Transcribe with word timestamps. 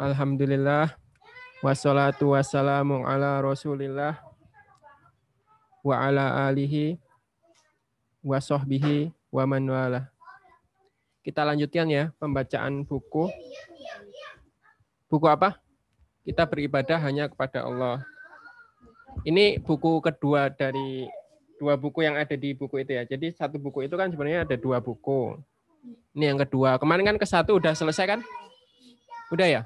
Alhamdulillah. 0.00 0.96
Wassalatu 1.60 2.32
wassalamu 2.32 3.04
ala 3.04 3.44
rasulillah. 3.44 4.24
Wa 5.84 6.08
ala 6.08 6.48
alihi 6.48 6.96
wa 8.24 8.40
sahbihi 8.40 9.12
wa 9.28 9.44
man 9.44 9.68
wala. 9.68 10.08
Kita 11.20 11.44
lanjutkan 11.44 11.92
ya 11.92 12.08
pembacaan 12.16 12.88
buku. 12.88 13.28
Buku 15.12 15.28
apa? 15.28 15.60
Kita 16.24 16.48
beribadah 16.48 16.96
hanya 17.04 17.28
kepada 17.28 17.68
Allah. 17.68 18.13
Ini 19.22 19.62
buku 19.62 20.02
kedua 20.02 20.50
dari 20.50 21.06
dua 21.54 21.78
buku 21.78 22.02
yang 22.02 22.18
ada 22.18 22.34
di 22.34 22.50
buku 22.52 22.82
itu 22.82 22.98
ya. 22.98 23.06
Jadi 23.06 23.30
satu 23.30 23.62
buku 23.62 23.86
itu 23.86 23.94
kan 23.94 24.10
sebenarnya 24.10 24.42
ada 24.42 24.56
dua 24.58 24.82
buku. 24.82 25.38
Ini 26.16 26.34
yang 26.34 26.40
kedua. 26.42 26.76
Kemarin 26.82 27.14
kan 27.14 27.16
ke 27.20 27.26
satu 27.28 27.62
udah 27.62 27.72
selesai 27.78 28.18
kan? 28.18 28.20
Udah 29.30 29.46
ya? 29.46 29.62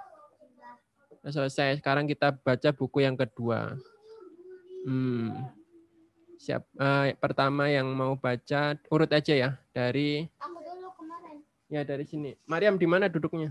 Udah 1.24 1.32
selesai. 1.32 1.80
Sekarang 1.80 2.04
kita 2.04 2.36
baca 2.36 2.68
buku 2.76 3.02
yang 3.02 3.16
kedua. 3.16 3.74
Hmm. 4.84 5.32
Siap. 6.38 6.62
eh, 6.78 7.18
pertama 7.18 7.66
yang 7.66 7.90
mau 7.90 8.14
baca 8.14 8.78
urut 8.94 9.10
aja 9.10 9.34
ya 9.34 9.50
dari 9.74 10.22
Aku 10.38 10.62
dulu 10.62 10.86
kemarin. 10.94 11.42
ya 11.66 11.82
dari 11.82 12.06
sini. 12.06 12.38
Mariam 12.46 12.78
di 12.78 12.86
mana 12.86 13.10
duduknya? 13.10 13.50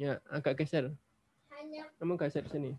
Ya, 0.00 0.16
agak 0.32 0.56
geser. 0.64 0.96
Kamu 2.00 2.16
geser 2.16 2.48
sini. 2.48 2.72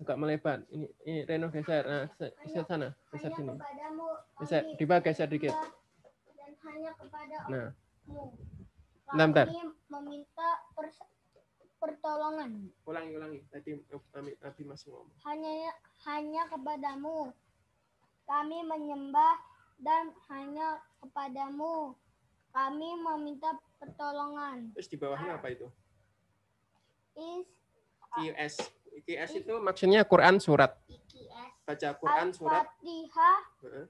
Agak 0.00 0.16
melebar. 0.16 0.64
Ini, 0.68 0.86
ini 1.04 1.20
Reno 1.22 1.52
geser. 1.52 1.84
Nah, 1.84 2.04
se- 2.16 2.32
geser 2.40 2.64
sana. 2.64 2.88
Geser 3.12 3.30
sini. 3.36 3.52
Geser. 4.40 4.62
kami 4.64 4.74
Di 4.74 4.84
bawah 4.84 5.02
geser 5.04 5.28
dikit. 5.28 5.52
dan 6.32 6.52
hanya 6.64 6.90
kepada 6.96 7.36
Nah, 7.46 7.68
mu. 8.08 8.32
Bentar. 9.10 9.46
Kami 9.46 9.60
meminta 9.90 10.48
pertolongan. 11.76 12.50
ulangi 12.84 13.12
ulangi. 13.12 13.40
Tadi 13.48 13.76
Abi, 14.14 14.32
Abi 14.40 14.62
masih 14.64 14.88
ngomong. 14.90 15.12
Hanya 15.22 15.72
hanya 16.06 16.42
kepadamu. 16.48 17.32
Kami 18.24 18.58
menyembah 18.62 19.36
dan 19.76 20.14
hanya 20.28 20.80
kepadamu. 20.96 21.92
Kami 22.50 22.88
meminta 22.96 23.52
pertolongan. 23.76 24.72
Terus 24.72 24.88
di 24.88 24.96
bawahnya 24.96 25.36
apa 25.36 25.48
itu? 25.50 25.66
Is 27.14 27.46
QS. 28.10 28.54
QS 29.06 29.30
itu 29.42 29.54
maksudnya 29.62 30.00
Quran 30.06 30.38
surat. 30.38 30.76
IKS. 30.86 31.66
Baca 31.66 31.88
Quran 31.98 32.28
surat 32.34 32.66
Al-Fatihah 32.66 33.38
Heeh. 33.62 33.86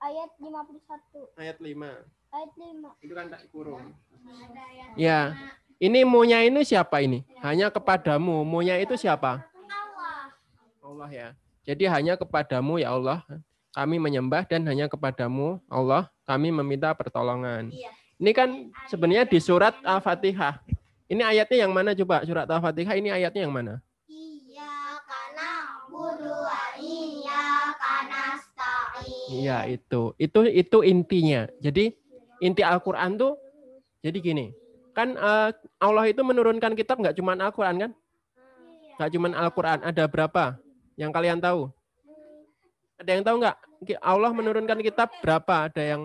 ayat 0.00 0.30
51. 0.40 1.40
ayat 1.40 1.56
5. 1.60 2.32
Ayat 2.32 2.50
5. 2.56 3.04
Itu 3.04 3.12
kan 3.12 3.26
tak 3.28 3.42
kurung. 3.52 3.92
Ada 4.24 4.62
ayat 4.72 4.88
Ya. 4.96 5.20
Ini 5.82 6.06
munya 6.06 6.40
ini 6.40 6.64
siapa 6.64 7.02
ini? 7.02 7.26
Hanya 7.44 7.68
kepadamu. 7.68 8.46
Munya 8.46 8.80
itu 8.80 8.96
siapa? 8.96 9.42
Allah. 9.42 10.32
Allah 10.80 11.10
ya. 11.12 11.28
Jadi 11.64 11.84
hanya 11.88 12.14
kepadamu 12.16 12.76
ya 12.80 12.92
Allah 12.92 13.24
kami 13.74 13.98
menyembah 13.98 14.46
dan 14.46 14.62
hanya 14.70 14.86
kepadamu 14.86 15.58
Allah 15.66 16.08
kami 16.24 16.54
meminta 16.54 16.94
pertolongan. 16.94 17.74
Iya. 17.74 17.90
Ini 18.22 18.30
kan 18.30 18.48
sebenarnya 18.86 19.26
di 19.26 19.42
surat 19.42 19.74
Al-Fatihah. 19.82 20.62
Ini 21.10 21.20
ayatnya 21.20 21.66
yang 21.66 21.72
mana 21.74 21.92
coba? 21.92 22.22
Surat 22.22 22.46
Al-Fatihah 22.46 22.94
ini 22.96 23.10
ayatnya 23.10 23.44
yang 23.44 23.52
mana? 23.52 23.82
Iya 25.94 26.58
iya. 26.80 27.42
Iya, 29.34 29.58
itu. 29.70 30.14
Itu 30.18 30.46
itu 30.46 30.78
intinya. 30.82 31.46
Jadi 31.62 31.94
inti 32.42 32.62
Al-Qur'an 32.62 33.16
tuh 33.18 33.38
jadi 34.04 34.18
gini. 34.20 34.46
Kan 34.94 35.18
eh, 35.18 35.50
Allah 35.82 36.04
itu 36.06 36.22
menurunkan 36.22 36.76
kitab 36.78 37.02
nggak 37.02 37.16
cuma 37.18 37.34
Al-Qur'an 37.34 37.76
kan? 37.78 37.90
Nggak 38.94 39.10
cuma 39.10 39.26
Al-Qur'an, 39.34 39.80
ada 39.82 40.04
berapa? 40.06 40.54
Yang 40.94 41.10
kalian 41.10 41.38
tahu? 41.42 41.66
Ada 43.02 43.10
yang 43.10 43.24
tahu 43.26 43.36
nggak? 43.42 43.56
Allah 44.00 44.30
menurunkan 44.30 44.78
kitab 44.80 45.10
berapa? 45.18 45.66
Ada 45.66 45.82
yang 45.82 46.02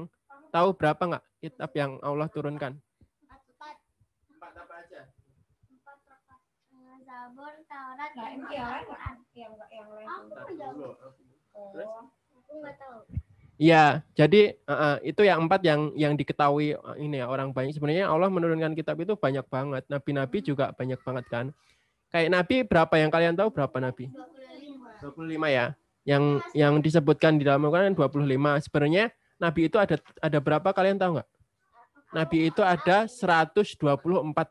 tahu 0.50 0.74
berapa 0.74 0.98
nggak 1.00 1.26
kitab 1.38 1.70
yang 1.78 1.92
Allah 2.02 2.28
turunkan? 2.34 2.74
Empat 3.30 3.78
Empat 4.34 4.54
apa 4.58 4.76
aja? 4.82 5.02
empat 5.70 6.00
rakaat. 6.10 6.42
Eh, 6.74 6.98
Zabur, 7.40 7.56
Taurat, 7.72 8.12
Nah, 8.12 8.24
dan 8.28 8.32
ini 8.36 8.46
yang 8.52 8.68
lain 8.68 8.84
Al-Quran. 8.84 9.16
yang 9.32 9.54
yang 9.72 9.88
lain. 9.96 10.08
Aku 10.12 10.24
nggak 10.28 10.48
tahu. 10.60 10.80
Terus? 11.72 11.88
Aku 12.36 12.52
nggak 12.60 12.76
tahu. 12.76 12.98
Iya, 13.60 13.84
jadi 14.16 14.42
eh, 14.60 14.98
itu 15.08 15.22
yang 15.24 15.40
empat 15.48 15.62
yang 15.64 15.82
yang 15.96 16.14
diketahui 16.20 16.76
eh, 16.76 16.96
ini 17.00 17.24
ya 17.24 17.32
orang 17.32 17.56
banyak. 17.56 17.72
Sebenarnya 17.72 18.12
Allah 18.12 18.28
menurunkan 18.28 18.76
kitab 18.76 19.00
itu 19.00 19.16
banyak 19.16 19.48
banget. 19.48 19.84
Nabi-nabi 19.88 20.38
juga 20.44 20.76
banyak 20.76 21.00
banget 21.00 21.26
kan. 21.32 21.46
Kayak 22.12 22.30
nabi 22.36 22.56
berapa 22.68 22.96
yang 23.00 23.08
kalian 23.08 23.36
tahu 23.40 23.56
berapa 23.56 23.78
nabi? 23.80 24.12
25. 24.12 25.16
25 25.16 25.48
ya. 25.48 25.66
Yang 26.04 26.24
yang 26.52 26.74
disebutkan 26.84 27.40
di 27.40 27.48
dalam 27.48 27.64
Al-Qur'an 27.64 27.96
25. 27.96 28.60
Sebenarnya 28.68 29.16
nabi 29.40 29.72
itu 29.72 29.80
ada 29.80 29.96
ada 30.20 30.40
berapa 30.44 30.70
kalian 30.76 31.00
tahu 31.00 31.20
nggak? 31.20 31.30
Nabi 32.10 32.52
itu 32.52 32.60
ada 32.68 33.08
124 33.08 33.80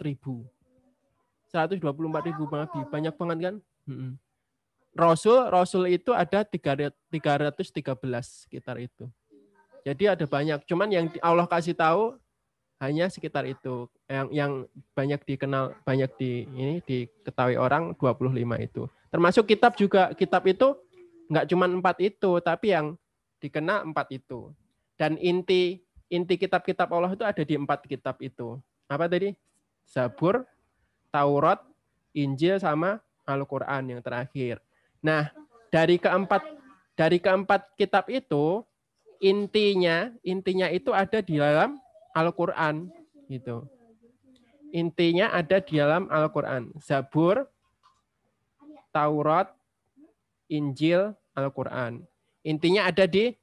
ribu. 0.09 0.49
124 1.49 1.81
ribu 2.29 2.45
nabi. 2.53 2.81
Banyak 2.89 3.15
banget 3.17 3.39
kan? 3.41 3.55
Mm-mm. 3.89 4.13
Rasul, 4.99 5.47
Rasul 5.49 5.85
itu 5.95 6.11
ada 6.11 6.43
300 6.43 6.91
313 7.13 8.49
sekitar 8.49 8.77
itu. 8.83 9.07
Jadi 9.87 10.05
ada 10.11 10.25
banyak. 10.27 10.65
Cuman 10.67 10.89
yang 10.91 11.07
di- 11.09 11.23
Allah 11.23 11.47
kasih 11.47 11.73
tahu 11.73 12.19
hanya 12.83 13.07
sekitar 13.09 13.47
itu. 13.47 13.87
Yang 14.11 14.27
yang 14.35 14.53
banyak 14.93 15.21
dikenal, 15.23 15.77
banyak 15.87 16.11
di 16.19 16.45
ini 16.51 16.83
diketahui 16.83 17.57
orang 17.57 17.95
25 17.95 18.59
itu. 18.59 18.91
Termasuk 19.09 19.45
kitab 19.49 19.79
juga. 19.79 20.13
Kitab 20.13 20.45
itu 20.51 20.77
nggak 21.31 21.47
cuma 21.49 21.65
empat 21.69 21.97
itu, 22.03 22.31
tapi 22.43 22.75
yang 22.75 22.99
dikenal 23.39 23.87
empat 23.89 24.11
itu. 24.13 24.51
Dan 24.99 25.15
inti 25.21 25.79
inti 26.11 26.35
kitab-kitab 26.41 26.91
Allah 26.91 27.15
itu 27.15 27.23
ada 27.23 27.43
di 27.45 27.55
empat 27.55 27.87
kitab 27.87 28.19
itu. 28.19 28.59
Apa 28.91 29.07
tadi? 29.07 29.37
Zabur, 29.89 30.45
Taurat, 31.19 31.59
Injil 32.15 32.63
sama 32.63 33.03
Al-Qur'an 33.27 33.91
yang 33.91 33.99
terakhir. 33.99 34.63
Nah, 35.03 35.35
dari 35.75 35.99
keempat 35.99 36.47
dari 36.95 37.19
keempat 37.19 37.75
kitab 37.75 38.07
itu 38.07 38.63
intinya 39.19 40.15
intinya 40.23 40.71
itu 40.71 40.95
ada 40.95 41.19
di 41.19 41.43
dalam 41.43 41.83
Al-Qur'an 42.15 42.87
gitu. 43.27 43.67
Intinya 44.71 45.35
ada 45.35 45.59
di 45.59 45.75
dalam 45.83 46.07
Al-Qur'an. 46.07 46.71
Zabur, 46.79 47.51
Taurat, 48.95 49.51
Injil, 50.47 51.19
Al-Qur'an. 51.35 52.07
Intinya 52.47 52.87
ada 52.87 53.11
di 53.11 53.35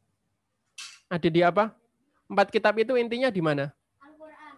ada 1.11 1.27
di 1.27 1.43
apa? 1.43 1.75
Empat 2.25 2.49
kitab 2.49 2.73
itu 2.79 2.95
intinya 2.97 3.29
di 3.29 3.43
mana? 3.43 3.69
Al-Quran. 4.01 4.53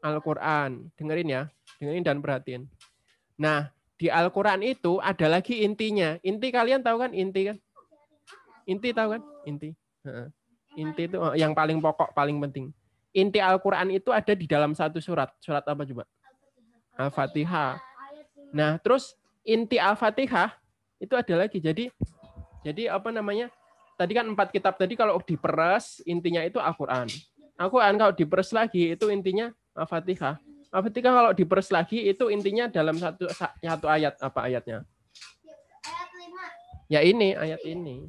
Al-Quran. 0.00 0.70
Dengerin 0.96 1.28
ya, 1.28 1.42
dengerin 1.80 2.04
dan 2.04 2.20
perhatiin. 2.20 2.62
Nah, 3.40 3.72
di 3.96 4.12
Al-Quran 4.12 4.60
itu 4.60 5.00
ada 5.00 5.26
lagi 5.32 5.64
intinya. 5.64 6.20
Inti 6.20 6.52
kalian 6.52 6.84
tahu 6.84 7.00
kan 7.00 7.16
inti 7.16 7.48
kan? 7.48 7.56
Inti 8.68 8.92
tahu 8.92 9.16
kan? 9.16 9.22
Inti. 9.48 9.72
Inti 10.76 11.02
itu 11.08 11.18
eh, 11.18 11.34
yang 11.40 11.56
paling 11.56 11.80
pokok, 11.80 12.12
paling 12.12 12.36
penting. 12.44 12.68
Inti 13.16 13.40
Al-Quran 13.40 13.90
itu 13.90 14.12
ada 14.12 14.36
di 14.36 14.44
dalam 14.44 14.76
satu 14.76 15.00
surat. 15.00 15.32
Surat 15.40 15.64
apa 15.66 15.82
coba? 15.82 16.04
Al-Fatihah. 17.00 17.80
Ayat 17.80 18.28
5. 18.36 18.54
Nah, 18.54 18.72
terus 18.78 19.16
inti 19.42 19.80
Al-Fatihah 19.80 20.54
itu 21.00 21.16
ada 21.16 21.34
lagi. 21.34 21.58
Jadi 21.58 21.88
jadi 22.60 22.92
apa 22.92 23.08
namanya? 23.08 23.48
Tadi 23.96 24.16
kan 24.16 24.24
empat 24.24 24.48
kitab 24.48 24.80
tadi 24.80 24.96
kalau 24.96 25.20
diperes 25.20 26.00
intinya 26.08 26.40
itu 26.40 26.56
Al-Qur'an. 26.56 27.08
Al-Qur'an 27.60 27.96
kalau 28.00 28.12
diperes 28.16 28.52
lagi 28.52 28.96
itu 28.96 29.12
intinya 29.12 29.52
Al-Fatihah. 29.76 30.40
Al-Fatihah 30.70 31.10
kalau 31.10 31.32
diperes 31.34 31.74
lagi 31.74 32.06
itu 32.06 32.30
intinya 32.30 32.70
dalam 32.70 32.94
satu 32.94 33.26
satu 33.58 33.86
ayat 33.90 34.14
apa 34.22 34.46
ayatnya? 34.46 34.86
Ayat 35.82 36.10
5. 36.14 36.94
Ya 36.94 37.00
ini 37.02 37.34
ayat 37.34 37.62
ini. 37.66 38.06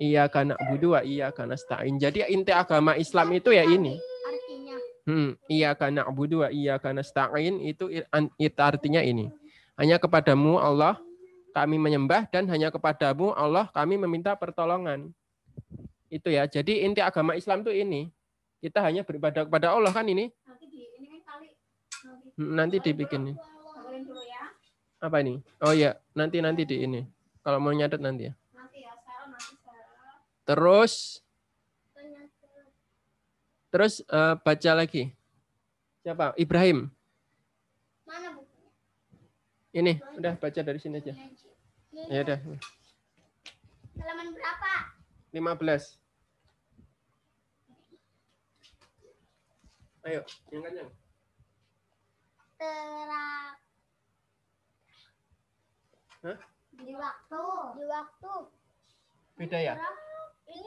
Iya 0.00 0.26
karena 0.26 0.58
budu 0.58 0.96
wa 0.96 1.04
iya 1.06 1.30
karena 1.30 1.54
stain. 1.54 2.00
Jadi 2.02 2.26
inti 2.32 2.50
agama 2.50 2.96
Islam 2.98 3.30
itu 3.36 3.54
ya 3.54 3.62
ini. 3.62 3.94
Artinya. 4.26 4.76
Hmm, 5.06 5.30
iya 5.46 5.70
karena 5.76 6.02
budu 6.08 6.42
wa 6.42 6.48
iya 6.50 6.80
karena 6.82 7.04
stain 7.04 7.62
itu 7.62 7.86
itu 8.40 8.58
artinya 8.58 9.04
ini. 9.04 9.30
Hanya 9.78 10.00
kepadamu 10.00 10.56
Allah 10.56 10.96
kami 11.52 11.76
menyembah 11.76 12.26
dan 12.32 12.48
hanya 12.50 12.72
kepadamu 12.72 13.36
Allah 13.36 13.68
kami 13.70 14.00
meminta 14.00 14.32
pertolongan. 14.34 15.12
Itu 16.10 16.32
ya. 16.32 16.48
Jadi 16.48 16.82
inti 16.82 16.98
agama 17.04 17.36
Islam 17.38 17.62
itu 17.62 17.70
ini. 17.70 18.10
Kita 18.58 18.80
hanya 18.82 19.04
beribadah 19.04 19.46
kepada 19.46 19.76
Allah 19.76 19.92
kan 19.92 20.08
ini. 20.08 20.32
Nanti 22.40 22.80
dibikin 22.80 23.28
nih. 23.28 23.36
Dengerin 23.36 24.02
dulu 24.08 24.22
ya. 24.24 24.48
Apa 25.04 25.20
ini? 25.20 25.44
Oh 25.60 25.76
iya, 25.76 26.00
nanti 26.16 26.40
nanti 26.40 26.64
di 26.64 26.88
ini. 26.88 27.04
Kalau 27.44 27.60
mau 27.60 27.68
nyatet 27.76 28.00
nanti 28.00 28.32
ya. 28.32 28.34
Nanti 28.56 28.80
ya. 28.80 28.92
Terus 30.48 31.20
terus 33.68 34.00
eh, 34.08 34.34
baca 34.40 34.72
lagi. 34.72 35.12
Siapa? 36.00 36.32
Ibrahim. 36.40 36.88
Mana 38.08 38.32
bukunya? 38.32 38.72
Ini 39.76 39.92
udah 40.16 40.32
baca 40.40 40.60
dari 40.64 40.80
sini 40.80 40.96
aja. 40.96 41.12
Ya 42.08 42.24
udah. 42.24 42.40
halaman 44.00 44.32
berapa? 44.32 44.72
15. 45.36 46.00
Ayo, 50.08 50.24
yang 50.48 50.64
kencang. 50.64 50.88
Terak. 52.60 53.56
Hah? 56.20 56.38
Di 56.76 56.92
waktu. 56.92 57.42
Di 57.80 57.84
waktu. 57.88 58.32
Beda 59.40 59.58
ya? 59.64 59.74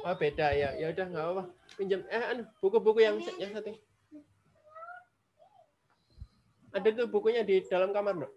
Oh, 0.02 0.16
beda 0.18 0.48
ya. 0.58 0.74
Ya 0.74 0.90
udah 0.90 1.06
nggak 1.06 1.22
apa-apa. 1.22 1.44
Pinjam 1.78 2.02
eh 2.10 2.24
anu, 2.34 2.50
buku-buku 2.58 3.06
yang 3.06 3.22
yang 3.38 3.54
satu. 3.54 3.78
Ada 6.74 6.90
tuh 6.98 7.06
bukunya 7.06 7.46
di 7.46 7.62
dalam 7.70 7.94
kamar, 7.94 8.18
apa? 8.18 8.30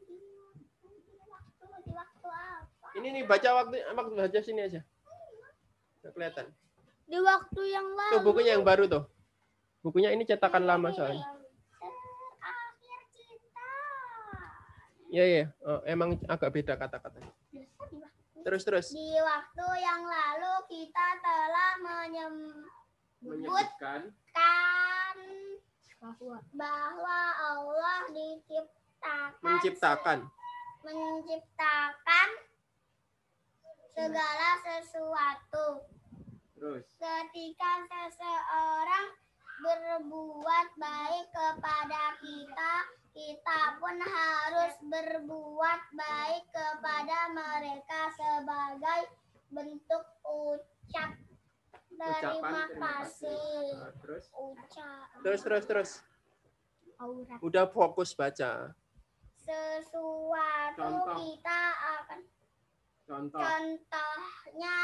Ini 3.00 3.08
nih 3.12 3.25
baca 3.25 3.49
waktu 3.64 3.76
waktu 3.97 4.12
baca 4.12 4.38
sini 4.44 4.61
aja. 4.69 4.81
Nggak 6.05 6.12
kelihatan. 6.12 6.47
Di 7.08 7.19
waktu 7.20 7.62
yang 7.73 7.87
lalu. 7.88 8.12
Tuh 8.12 8.20
bukunya 8.20 8.50
yang 8.56 8.64
baru 8.64 8.85
tuh. 8.88 9.05
Bukunya 9.81 10.12
ini 10.12 10.29
cetakan 10.29 10.69
lama 10.69 10.93
soalnya. 10.93 11.35
Iya, 15.11 15.25
iya. 15.25 15.44
Oh, 15.62 15.81
emang 15.87 16.19
agak 16.26 16.50
beda 16.50 16.75
kata-katanya. 16.75 17.31
Biasa 17.55 17.82
di 17.91 17.97
waktu. 18.03 18.38
Terus 18.43 18.62
terus. 18.67 18.87
Di 18.91 19.11
waktu 19.23 19.67
yang 19.82 20.03
lalu 20.03 20.55
kita 20.70 21.06
telah 21.23 21.73
menyebutkan 21.82 22.75
Menyebutkan 23.17 24.00
bahwa 25.97 26.38
bahwa 26.55 27.20
Allah 27.35 28.06
diciptakan 28.12 29.41
menciptakan 29.43 30.19
menciptakan 30.85 32.29
segala 33.97 34.50
sesuatu. 34.61 35.67
terus 36.55 36.85
Ketika 37.00 37.73
seseorang 37.88 39.06
berbuat 39.56 40.69
baik 40.76 41.26
kepada 41.32 42.03
kita, 42.20 42.73
kita 43.16 43.80
pun 43.80 43.96
harus 43.96 44.74
berbuat 44.84 45.80
baik 45.96 46.44
kepada 46.52 47.18
mereka 47.32 48.12
sebagai 48.12 49.00
bentuk 49.48 50.04
ucap. 50.20 51.16
Terima 51.96 52.68
kasih. 52.76 53.72
Nah, 53.72 53.92
terus? 54.04 54.28
Ucap 54.36 55.08
terus 55.24 55.40
terus 55.40 55.64
terus. 55.64 55.90
Aurat. 56.96 57.40
udah 57.44 57.64
fokus 57.72 58.12
baca. 58.16 58.72
Sesuatu 59.36 60.80
Contoh. 60.80 61.16
kita 61.16 61.60
akan 61.76 62.20
contoh. 63.04 63.40
Contohnya 63.40 64.80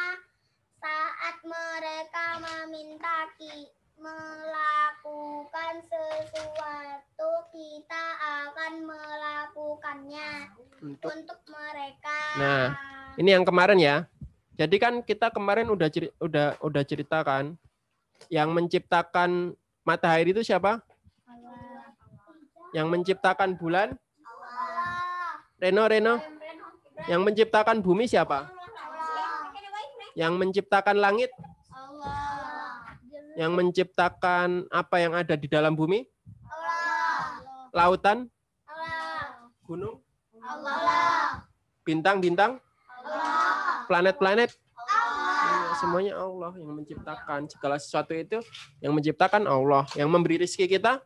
saat 0.76 1.36
mereka 1.44 2.26
meminta 2.40 3.28
ki 3.40 3.72
melakukan 5.02 5.74
sesuatu, 5.90 7.30
kita 7.50 8.04
akan 8.46 8.72
melakukannya 8.86 10.30
untuk 10.78 11.10
untuk 11.10 11.38
mereka. 11.50 12.18
Nah, 12.38 12.64
ini 13.18 13.34
yang 13.34 13.42
kemarin 13.42 13.82
ya 13.82 13.96
jadi 14.54 14.76
kan 14.78 15.02
kita 15.02 15.34
kemarin 15.34 15.66
udah 15.74 15.90
ceri- 15.90 16.14
udah 16.22 16.54
udah 16.62 16.82
ceritakan 16.86 17.58
yang 18.30 18.54
menciptakan 18.54 19.58
matahari 19.82 20.30
itu 20.30 20.46
siapa 20.46 20.78
Allah. 21.26 21.90
yang 22.70 22.86
menciptakan 22.86 23.58
bulan 23.58 23.98
Allah. 24.22 25.42
Reno 25.58 25.82
Reno 25.90 26.14
yang 27.10 27.26
menciptakan 27.26 27.82
bumi 27.82 28.06
siapa 28.06 28.46
Allah. 28.46 29.50
yang 30.14 30.38
menciptakan 30.38 30.94
langit 30.94 31.34
Allah. 31.34 31.51
Yang 33.36 33.56
menciptakan 33.56 34.68
apa 34.68 34.96
yang 35.00 35.12
ada 35.16 35.34
di 35.36 35.48
dalam 35.48 35.72
bumi 35.72 36.04
Allah. 36.48 37.40
lautan 37.72 38.18
Allah. 38.68 39.48
gunung 39.64 39.96
Allah. 40.36 41.46
bintang-bintang 41.84 42.60
Allah. 43.00 43.88
planet-planet 43.88 44.50
Allah. 44.52 45.40
Ya, 45.42 45.70
semuanya 45.80 46.12
Allah 46.20 46.52
yang 46.60 46.72
menciptakan 46.76 47.48
segala 47.48 47.76
sesuatu 47.80 48.12
itu 48.12 48.38
yang 48.84 48.92
menciptakan 48.92 49.48
Allah 49.48 49.88
yang 49.96 50.12
memberi 50.12 50.36
rezeki 50.44 50.78
kita 50.78 51.00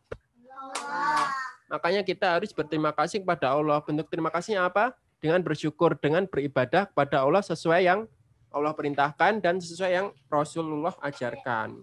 Allah. 0.51 1.31
makanya 1.71 2.01
kita 2.03 2.39
harus 2.39 2.51
berterima 2.51 2.91
kasih 2.91 3.23
kepada 3.23 3.55
Allah 3.55 3.79
bentuk 3.79 4.07
terima 4.11 4.31
kasihnya 4.31 4.67
apa 4.67 4.91
dengan 5.17 5.41
bersyukur 5.41 5.97
dengan 5.97 6.27
beribadah 6.27 6.91
kepada 6.91 7.23
Allah 7.23 7.41
sesuai 7.41 7.81
yang 7.87 8.05
Allah 8.53 8.71
perintahkan 8.71 9.43
dan 9.43 9.59
sesuai 9.59 9.91
yang 9.91 10.07
Rasulullah 10.31 10.95
ajarkan 11.03 11.77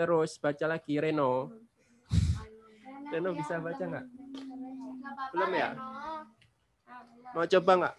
terus 0.00 0.40
baca 0.40 0.64
lagi 0.64 0.96
Reno 0.96 1.52
Reno 3.12 3.30
bisa 3.36 3.60
baca 3.60 3.84
nggak 3.84 4.06
Belum 5.36 5.52
ya? 5.52 5.76
mau 7.36 7.44
coba 7.44 7.72
nggak 7.76 7.94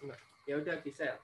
ya 0.50 0.54
udah 0.58 0.76
bisa 0.82 1.14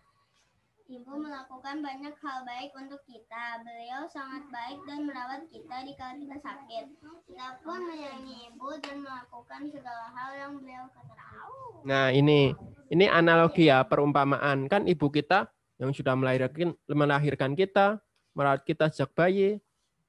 Ibu 0.89 1.21
melakukan 1.21 1.85
banyak 1.85 2.17
hal 2.17 2.49
baik 2.49 2.73
untuk 2.73 3.05
kita. 3.05 3.61
Beliau 3.61 4.09
sangat 4.09 4.49
baik 4.49 4.81
dan 4.89 5.05
merawat 5.05 5.45
kita 5.53 5.85
di 5.85 5.93
kala 5.93 6.17
kita 6.17 6.41
sakit. 6.41 6.85
Kita 7.29 7.61
pun 7.61 7.85
menyayangi 7.85 8.49
ibu 8.49 8.73
dan 8.81 9.05
melakukan 9.05 9.69
segala 9.69 10.09
hal 10.17 10.31
yang 10.33 10.53
beliau 10.57 10.89
katakan. 10.89 11.45
Nah, 11.85 12.09
ini 12.09 12.57
ini 12.89 13.05
analogi 13.05 13.69
ya, 13.69 13.85
perumpamaan. 13.85 14.65
Kan 14.65 14.89
ibu 14.89 15.13
kita 15.13 15.53
yang 15.77 15.93
sudah 15.93 16.17
melahirkan 16.17 16.73
melahirkan 16.89 17.53
kita, 17.53 18.01
merawat 18.33 18.65
kita 18.65 18.89
sejak 18.89 19.13
bayi, 19.13 19.61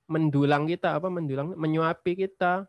mendulang 0.09 0.65
kita 0.65 0.97
apa 0.97 1.07
mendulang 1.07 1.53
menyuapi 1.53 2.17
kita. 2.17 2.65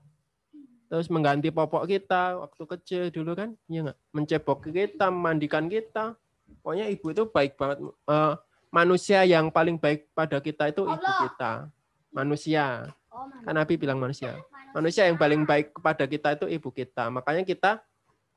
Terus 0.90 1.06
mengganti 1.08 1.48
popok 1.54 1.86
kita 1.86 2.36
waktu 2.42 2.62
kecil 2.66 3.02
dulu 3.14 3.32
kan, 3.38 3.54
iya 3.70 3.86
nggak? 3.86 3.98
Mencebok 4.10 4.58
kita, 4.68 5.06
memandikan 5.08 5.70
kita. 5.70 6.18
Pokoknya 6.60 6.90
ibu 6.90 7.14
itu 7.14 7.22
baik 7.30 7.54
banget. 7.54 7.78
Eh, 8.10 8.34
manusia 8.74 9.22
yang 9.22 9.54
paling 9.54 9.78
baik 9.78 10.10
pada 10.12 10.42
kita 10.42 10.68
itu 10.68 10.82
ibu 10.82 11.10
kita. 11.24 11.70
Manusia. 12.10 12.90
Oh, 13.10 13.30
Kan 13.46 13.54
Nabi 13.54 13.78
bilang 13.78 14.02
manusia. 14.02 14.34
Manusia 14.74 15.06
yang 15.06 15.14
paling 15.14 15.46
baik 15.46 15.78
kepada 15.78 16.04
kita 16.10 16.34
itu 16.34 16.46
ibu 16.50 16.68
kita. 16.74 17.06
Makanya 17.06 17.46
kita 17.46 17.86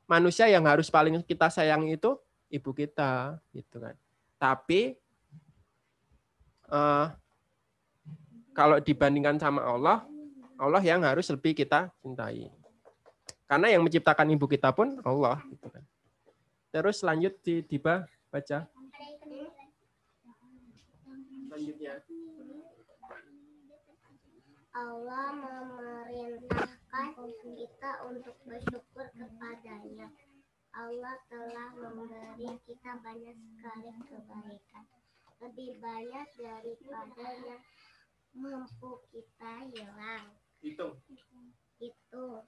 manusia 0.06 0.46
yang 0.46 0.62
harus 0.70 0.86
paling 0.94 1.18
kita 1.26 1.50
sayangi 1.50 1.98
itu 1.98 2.14
ibu 2.54 2.70
kita, 2.70 3.34
gitu 3.50 3.82
kan. 3.82 3.98
Tapi 4.38 4.94
eh, 6.70 7.06
kalau 8.54 8.78
dibandingkan 8.78 9.36
sama 9.36 9.66
Allah, 9.66 10.06
Allah 10.54 10.80
yang 10.80 11.02
harus 11.02 11.26
lebih 11.28 11.58
kita 11.58 11.90
cintai. 12.00 12.48
Karena 13.44 13.68
yang 13.74 13.82
menciptakan 13.84 14.30
ibu 14.30 14.46
kita 14.46 14.70
pun 14.70 14.96
Allah, 15.02 15.42
gitu 15.50 15.68
kan. 15.68 15.82
Terus 16.70 17.02
lanjut 17.02 17.34
di 17.42 17.60
Diba 17.66 18.06
baca. 18.30 18.66
Selanjutnya. 21.50 22.02
Allah 24.74 25.30
memerintahkan 25.38 27.30
kita 27.54 27.90
untuk 28.10 28.34
bersyukur 28.42 29.06
kepadanya. 29.14 30.10
Allah 30.74 31.14
telah 31.30 31.70
memberi 31.78 32.50
kita 32.66 32.98
banyak 32.98 33.38
sekali 33.38 33.90
kebaikan. 34.10 34.84
Lebih 35.38 35.78
banyak 35.78 36.26
daripada 36.42 37.26
yang 37.46 37.62
mampu 38.34 38.90
kita 39.14 39.52
hilang. 39.70 40.26
Hitung. 40.60 40.98
Itu 41.78 42.42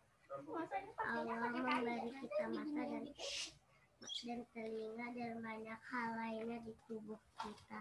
Allah 0.98 1.50
memberi 1.54 2.10
kita 2.10 2.44
mata 2.50 2.82
dan 2.82 3.04
dan 4.26 4.40
telinga 4.52 5.06
dan 5.14 5.32
banyak 5.40 5.80
hal 5.80 6.08
lainnya 6.18 6.58
di 6.66 6.74
tubuh 6.84 7.18
kita. 7.40 7.80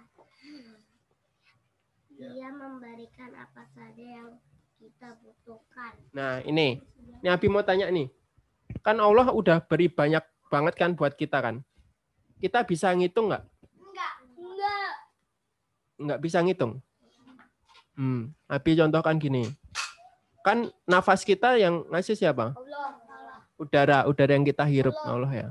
Dia 2.15 2.49
memberikan 2.53 3.33
apa 3.35 3.67
saja 3.75 4.05
yang 4.05 4.39
kita 4.79 5.17
butuhkan. 5.19 5.93
Nah, 6.15 6.39
ini. 6.45 6.79
Ini 7.19 7.27
Abi 7.33 7.49
mau 7.49 7.65
tanya 7.65 7.89
nih. 7.89 8.07
Kan 8.85 9.01
Allah 9.01 9.33
udah 9.33 9.59
beri 9.65 9.89
banyak 9.89 10.23
banget 10.53 10.73
kan 10.77 10.93
buat 10.93 11.17
kita 11.17 11.41
kan. 11.41 11.65
Kita 12.37 12.63
bisa 12.63 12.93
ngitung 12.93 13.33
nggak? 13.33 13.43
Enggak. 13.81 14.13
Enggak. 14.37 14.93
Nggak 15.99 16.19
bisa 16.21 16.37
ngitung. 16.45 16.84
Hmm, 17.95 18.35
Abi 18.51 18.75
contohkan 18.75 19.15
gini. 19.15 19.47
Kan 20.43 20.69
nafas 20.85 21.23
kita 21.23 21.55
yang 21.55 21.87
ngasih 21.89 22.15
siapa? 22.19 22.51
Allah. 22.53 22.99
Udara, 23.55 24.03
udara 24.03 24.35
yang 24.35 24.43
kita 24.43 24.67
hirup 24.67 24.93
Allah 25.07 25.31
ya. 25.31 25.47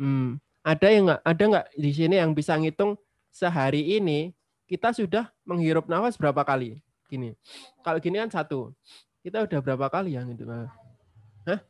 Hmm. 0.00 0.40
Ada 0.64 0.88
yang 0.88 1.12
nggak? 1.12 1.20
Ada 1.22 1.42
nggak 1.44 1.66
di 1.76 1.90
sini 1.92 2.14
yang 2.16 2.32
bisa 2.32 2.56
ngitung 2.56 2.96
sehari 3.28 4.00
ini 4.00 4.32
kita 4.64 4.96
sudah 4.96 5.28
menghirup 5.44 5.86
nafas 5.86 6.16
berapa 6.16 6.40
kali? 6.44 6.80
Gini. 7.08 7.36
Kalau 7.84 8.00
gini 8.00 8.16
kan 8.20 8.32
satu. 8.32 8.72
Kita 9.20 9.44
udah 9.44 9.60
berapa 9.60 9.86
kali 9.92 10.16
yang 10.16 10.28
itu? 10.32 10.48
Hah? 10.48 11.60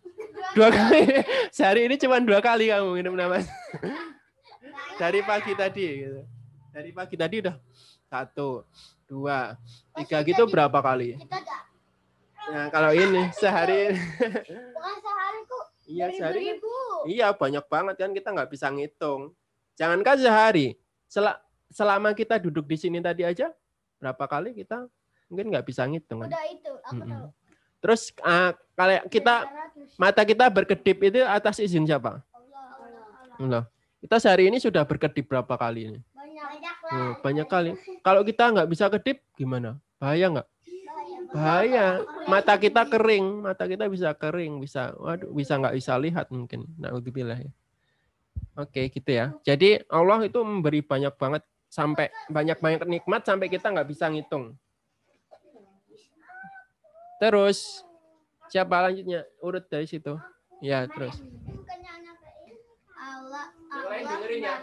Dua 0.55 0.69
kali. 0.78 1.26
Sehari 1.50 1.90
ini 1.90 1.99
cuma 1.99 2.23
dua 2.23 2.38
kali 2.38 2.71
kamu 2.71 3.02
minum 3.02 3.14
nafas. 3.19 3.50
Dari 5.00 5.21
pagi 5.26 5.52
tadi. 5.59 5.87
Gitu. 6.07 6.23
Dari 6.75 6.90
pagi 6.95 7.14
tadi 7.19 7.37
udah 7.43 7.57
satu, 8.09 8.62
dua, 9.08 9.56
tiga 9.96 10.20
gitu 10.20 10.44
berapa 10.44 10.78
kali? 10.78 11.16
Nah 12.48 12.68
kalau 12.68 12.92
ini 12.92 13.28
sehari, 13.32 13.92
bukan 14.76 14.96
sehari 15.00 15.40
kok. 15.44 15.64
iya 15.84 16.06
sehari, 16.12 16.44
iya 17.08 17.28
banyak 17.32 17.64
banget 17.66 17.96
kan 17.96 18.12
kita 18.12 18.28
nggak 18.32 18.50
bisa 18.52 18.68
ngitung. 18.68 19.32
Jangankan 19.74 20.16
sehari, 20.20 20.76
sel- 21.08 21.40
selama 21.68 22.12
kita 22.12 22.36
duduk 22.36 22.64
di 22.64 22.76
sini 22.76 23.00
tadi 23.00 23.24
aja 23.24 23.52
berapa 23.98 24.24
kali 24.24 24.54
kita 24.54 24.86
mungkin 25.28 25.52
nggak 25.52 25.66
bisa 25.66 25.84
ngitung 25.84 26.24
kan? 26.24 26.28
Udah 26.32 26.44
itu, 26.48 26.72
aku 26.84 26.94
Mm-mm. 26.96 27.10
tahu. 27.10 27.26
Terus 27.78 28.00
ah, 28.20 28.52
kalau 28.74 28.96
kita 29.06 29.34
900. 29.94 30.00
mata 30.00 30.22
kita 30.24 30.44
berkedip 30.48 30.98
itu 31.04 31.20
atas 31.24 31.60
izin 31.60 31.84
siapa? 31.84 32.20
Allah. 32.32 33.36
Allah. 33.38 33.62
Kita 33.98 34.16
sehari 34.18 34.48
ini 34.48 34.58
sudah 34.62 34.82
berkedip 34.88 35.26
berapa 35.26 35.54
kali 35.58 35.90
ini? 35.94 36.00
Banyak. 36.38 36.75
Oh, 36.95 37.12
banyak 37.21 37.47
kali. 37.50 37.71
Kalau 38.00 38.23
kita 38.23 38.45
nggak 38.54 38.68
bisa 38.71 38.87
kedip 38.88 39.21
gimana? 39.35 39.76
Bahaya 39.99 40.26
nggak? 40.30 40.49
Bahaya. 41.35 41.87
Mata 42.30 42.54
kita 42.57 42.87
kering, 42.88 43.45
mata 43.45 43.64
kita 43.68 43.85
bisa 43.90 44.14
kering, 44.16 44.62
bisa, 44.62 44.95
waduh, 44.97 45.28
bisa 45.35 45.59
nggak 45.59 45.75
bisa 45.76 45.92
lihat 46.00 46.30
mungkin. 46.33 46.64
Naudzubillah 46.80 47.38
ya. 47.42 47.52
Oke, 48.59 48.90
gitu 48.90 49.11
ya. 49.11 49.35
Jadi 49.42 49.83
Allah 49.90 50.25
itu 50.26 50.38
memberi 50.42 50.83
banyak 50.83 51.14
banget 51.14 51.42
sampai 51.68 52.09
banyak 52.33 52.59
banyak 52.59 52.83
nikmat 52.88 53.23
sampai 53.28 53.47
kita 53.52 53.68
nggak 53.68 53.88
bisa 53.90 54.09
ngitung. 54.09 54.57
Terus 57.18 57.83
siapa 58.49 58.78
lanjutnya? 58.88 59.26
Urut 59.42 59.66
dari 59.66 59.87
situ. 59.90 60.16
Ya, 60.62 60.87
terus. 60.87 61.18
Allah, 62.99 63.47
Allah 63.71 63.99
dengerin 64.07 64.42
ya. 64.42 64.57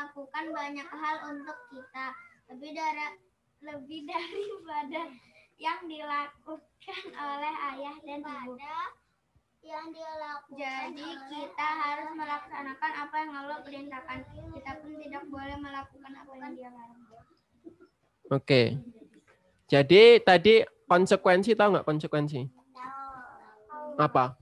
Melakukan 0.00 0.44
banyak 0.56 0.88
hal 0.88 1.16
untuk 1.28 1.58
kita 1.68 2.16
lebih 2.48 2.72
dari 2.72 3.06
lebih 3.60 4.00
daripada 4.08 5.12
yang 5.60 5.80
dilakukan 5.84 7.02
oleh 7.12 7.54
ayah 7.76 7.96
dan 8.08 8.20
ibu. 8.24 8.56
Yang 9.60 9.86
dilakukan 9.92 10.56
Jadi 10.56 11.08
kita 11.28 11.68
harus 11.68 12.08
melaksanakan 12.16 12.92
apa 12.96 13.16
yang 13.20 13.32
Allah 13.44 13.60
perintahkan. 13.60 14.18
Kita 14.32 14.72
pun 14.80 14.92
tidak 15.04 15.24
boleh 15.28 15.56
melakukan 15.60 16.12
apa 16.16 16.32
yang 16.32 16.52
Dia 16.56 16.70
larang. 16.72 17.04
Oke. 18.32 18.80
Jadi 19.68 20.24
tadi 20.24 20.64
konsekuensi 20.88 21.52
tahu 21.52 21.76
nggak 21.76 21.84
konsekuensi? 21.84 22.40
Apa? 24.00 24.32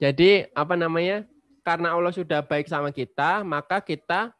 Jadi 0.00 0.48
apa 0.56 0.74
namanya? 0.80 1.28
Karena 1.68 1.92
Allah 1.92 2.08
sudah 2.16 2.40
baik 2.40 2.64
sama 2.64 2.88
kita, 2.88 3.44
maka 3.44 3.84
kita 3.84 4.32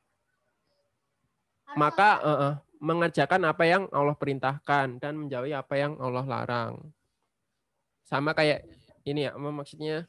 maka 1.76 2.25
eh, 2.25 2.40
eh, 2.49 2.54
mengerjakan 2.80 3.52
apa 3.52 3.68
yang 3.68 3.85
Allah 3.92 4.16
perintahkan 4.16 4.97
dan 4.97 5.12
menjauhi 5.12 5.52
apa 5.52 5.76
yang 5.76 6.00
Allah 6.00 6.25
larang. 6.25 6.80
Sama 8.08 8.32
kayak 8.32 8.64
ini 9.04 9.28
ya, 9.28 9.37
maksudnya 9.37 10.08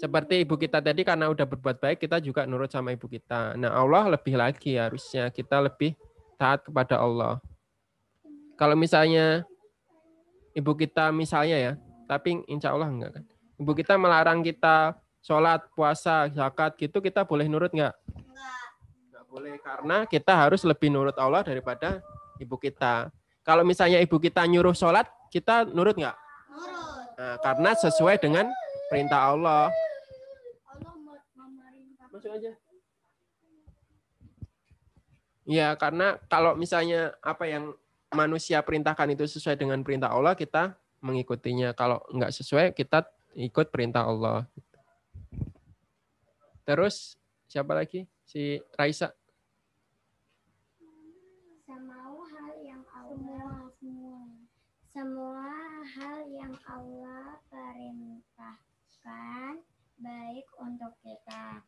seperti 0.00 0.40
ibu 0.40 0.56
kita 0.56 0.80
tadi 0.80 1.04
karena 1.04 1.28
udah 1.28 1.44
berbuat 1.44 1.84
baik 1.84 2.00
kita 2.00 2.16
juga 2.24 2.48
nurut 2.48 2.72
sama 2.72 2.96
ibu 2.96 3.12
kita. 3.12 3.60
Nah 3.60 3.76
Allah 3.76 4.16
lebih 4.16 4.40
lagi 4.40 4.80
harusnya 4.80 5.28
kita 5.28 5.60
lebih 5.60 5.92
taat 6.40 6.64
kepada 6.64 6.96
Allah. 6.96 7.44
Kalau 8.56 8.72
misalnya 8.72 9.44
ibu 10.56 10.72
kita 10.72 11.12
misalnya 11.12 11.56
ya, 11.60 11.72
tapi 12.08 12.40
insya 12.48 12.72
Allah 12.72 12.88
enggak 12.88 13.20
kan. 13.20 13.24
Ibu 13.60 13.76
kita 13.76 14.00
melarang 14.00 14.40
kita 14.40 15.03
sholat, 15.24 15.64
puasa, 15.72 16.28
zakat 16.28 16.76
gitu, 16.76 17.00
kita 17.00 17.24
boleh 17.24 17.48
nurut 17.48 17.72
enggak? 17.72 17.96
Enggak. 18.12 18.68
Enggak 19.08 19.24
boleh 19.32 19.54
karena 19.64 19.96
kita 20.04 20.32
harus 20.36 20.60
lebih 20.68 20.92
nurut 20.92 21.16
Allah 21.16 21.40
daripada 21.40 22.04
ibu 22.36 22.60
kita. 22.60 23.08
Kalau 23.40 23.64
misalnya 23.64 24.04
ibu 24.04 24.20
kita 24.20 24.44
nyuruh 24.44 24.76
sholat, 24.76 25.08
kita 25.32 25.64
nurut 25.64 25.96
enggak? 25.96 26.16
Nurut. 26.52 27.08
Nah, 27.16 27.36
karena 27.40 27.70
sesuai 27.72 28.20
dengan 28.20 28.52
perintah 28.92 29.32
Allah. 29.32 29.72
Allah 30.68 30.92
memerintah. 31.32 32.04
Masuk 32.12 32.28
aja. 32.28 32.52
Iya, 35.44 35.76
karena 35.76 36.20
kalau 36.28 36.56
misalnya 36.56 37.16
apa 37.20 37.48
yang 37.48 37.72
manusia 38.12 38.60
perintahkan 38.64 39.12
itu 39.12 39.24
sesuai 39.28 39.56
dengan 39.56 39.80
perintah 39.80 40.12
Allah, 40.12 40.36
kita 40.36 40.76
mengikutinya. 41.04 41.76
Kalau 41.76 42.00
nggak 42.12 42.32
sesuai, 42.32 42.72
kita 42.76 43.04
ikut 43.36 43.68
perintah 43.68 44.08
Allah. 44.08 44.48
Terus 46.64 47.16
siapa 47.48 47.76
lagi? 47.76 48.08
Si 48.24 48.60
Raisa. 48.76 49.12
Semua 51.64 52.24
hal 52.28 52.54
yang 52.64 52.84
Allah 52.92 53.64
semua 54.94 55.50
hal 55.98 56.22
yang 56.30 56.54
Allah 56.70 57.34
perintahkan 57.50 59.58
baik 59.98 60.46
untuk 60.62 60.94
kita. 61.02 61.66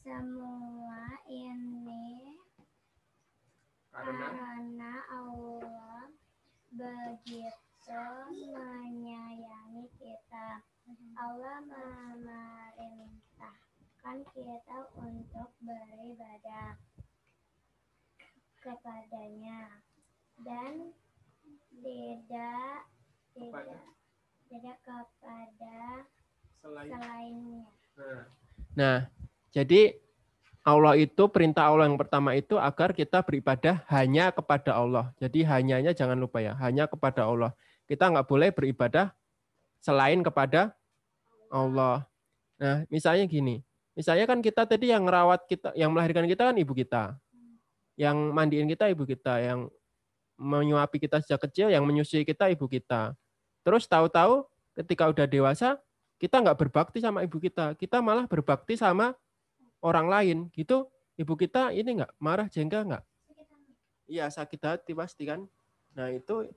Semua 0.00 1.12
ini 1.28 2.40
karena 3.92 4.96
Allah 5.12 6.08
begitu 6.72 8.00
menyayangi 8.32 9.92
kita. 10.00 10.64
Allah 11.20 11.60
memerintahkan 11.68 13.71
kita 14.02 14.78
untuk 14.98 15.48
beribadah 15.62 16.74
kepadanya 18.58 19.78
dan 20.42 20.90
tidak 21.78 22.90
tidak 23.34 23.82
tidak 24.50 24.76
kepada 24.82 25.78
selainnya. 26.58 27.66
Nah, 28.74 29.06
jadi 29.54 29.96
Allah 30.62 30.94
itu 30.98 31.26
perintah 31.30 31.70
Allah 31.70 31.86
yang 31.86 31.98
pertama 31.98 32.34
itu 32.34 32.58
agar 32.58 32.94
kita 32.94 33.22
beribadah 33.22 33.82
hanya 33.90 34.34
kepada 34.34 34.78
Allah. 34.78 35.10
Jadi 35.18 35.46
hanyanya 35.46 35.94
jangan 35.94 36.18
lupa 36.18 36.42
ya, 36.42 36.54
hanya 36.58 36.90
kepada 36.90 37.26
Allah. 37.26 37.54
Kita 37.86 38.10
nggak 38.10 38.26
boleh 38.26 38.50
beribadah 38.54 39.10
selain 39.82 40.22
kepada 40.22 40.74
Allah. 41.50 42.06
Nah, 42.62 42.86
misalnya 42.86 43.26
gini, 43.26 43.58
misalnya 43.92 44.24
kan 44.24 44.40
kita 44.40 44.64
tadi 44.64 44.92
yang 44.92 45.04
merawat 45.04 45.44
kita, 45.44 45.72
yang 45.76 45.92
melahirkan 45.92 46.24
kita 46.28 46.52
kan 46.52 46.56
ibu 46.56 46.72
kita, 46.72 47.16
yang 47.96 48.16
mandiin 48.32 48.68
kita 48.68 48.88
ibu 48.88 49.04
kita, 49.04 49.40
yang 49.40 49.68
menyuapi 50.40 50.98
kita 50.98 51.20
sejak 51.20 51.48
kecil, 51.48 51.68
yang 51.70 51.84
menyusui 51.84 52.24
kita 52.24 52.48
ibu 52.50 52.66
kita. 52.66 53.14
Terus 53.62 53.86
tahu-tahu 53.86 54.48
ketika 54.74 55.06
udah 55.06 55.26
dewasa 55.28 55.78
kita 56.18 56.40
nggak 56.40 56.58
berbakti 56.58 56.98
sama 57.02 57.22
ibu 57.22 57.38
kita, 57.38 57.76
kita 57.78 58.02
malah 58.02 58.26
berbakti 58.26 58.74
sama 58.74 59.14
orang 59.84 60.06
lain. 60.08 60.38
Gitu 60.50 60.88
ibu 61.18 61.34
kita 61.36 61.70
ini 61.70 62.02
nggak? 62.02 62.12
Marah 62.18 62.48
jengkel 62.48 62.88
nggak? 62.88 63.04
Iya 64.10 64.26
sakit 64.32 64.60
hati 64.60 64.92
pasti 64.96 65.28
kan? 65.28 65.46
Nah 65.94 66.10
itu 66.10 66.48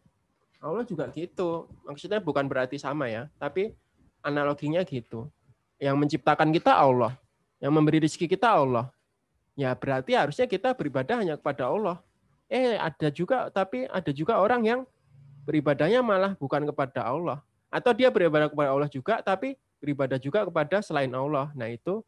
Allah 0.63 0.87
juga 0.87 1.11
gitu. 1.13 1.69
Maksudnya 1.85 2.23
bukan 2.23 2.47
berarti 2.47 2.79
sama 2.81 3.11
ya 3.11 3.29
tapi 3.37 3.75
analoginya 4.25 4.81
gitu. 4.81 5.29
Yang 5.77 5.95
menciptakan 5.99 6.55
kita 6.55 6.71
Allah 6.71 7.13
yang 7.59 7.71
memberi 7.73 8.03
rezeki 8.03 8.31
kita 8.37 8.51
Allah 8.55 8.91
ya 9.55 9.71
berarti 9.75 10.15
harusnya 10.15 10.45
kita 10.45 10.75
beribadah 10.75 11.15
hanya 11.19 11.35
kepada 11.39 11.71
Allah 11.71 11.97
eh 12.51 12.75
ada 12.77 13.07
juga 13.09 13.49
tapi 13.49 13.87
ada 13.87 14.11
juga 14.11 14.37
orang 14.39 14.61
yang 14.63 14.81
beribadahnya 15.47 16.01
malah 16.03 16.33
bukan 16.35 16.67
kepada 16.67 17.05
Allah 17.05 17.39
atau 17.71 17.91
dia 17.95 18.11
beribadah 18.11 18.51
kepada 18.51 18.69
Allah 18.71 18.89
juga 18.91 19.21
tapi 19.23 19.55
beribadah 19.79 20.19
juga 20.19 20.43
kepada 20.43 20.83
selain 20.83 21.11
Allah 21.13 21.49
nah 21.55 21.69
itu 21.69 22.03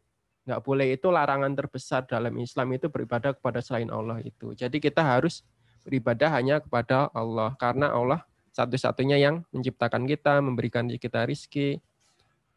nggak 0.48 0.64
boleh 0.64 0.96
itu 0.96 1.12
larangan 1.12 1.52
terbesar 1.52 2.08
dalam 2.08 2.32
Islam 2.40 2.72
itu 2.72 2.88
beribadah 2.88 3.36
kepada 3.36 3.60
selain 3.60 3.92
Allah 3.92 4.24
itu. 4.24 4.56
Jadi 4.56 4.80
kita 4.80 5.04
harus 5.04 5.44
beribadah 5.84 6.32
hanya 6.40 6.64
kepada 6.64 7.12
Allah 7.12 7.52
karena 7.60 7.92
Allah 7.92 8.24
satu-satunya 8.56 9.20
yang 9.20 9.44
menciptakan 9.52 10.08
kita, 10.08 10.40
memberikan 10.40 10.88
kita 10.88 11.28
rizki 11.28 11.84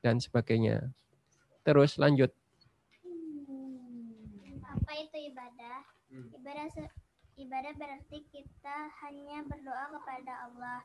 dan 0.06 0.22
sebagainya. 0.22 0.94
Terus 1.66 1.98
lanjut. 1.98 2.30
Apa 4.80 4.92
itu 4.96 5.16
ibadah? 5.28 5.78
Ibadah 6.10 6.66
se- 6.68 6.94
ibadah 7.36 7.72
berarti 7.74 8.18
kita 8.26 8.76
hanya 9.00 9.44
berdoa 9.44 9.92
kepada 9.92 10.48
Allah. 10.48 10.80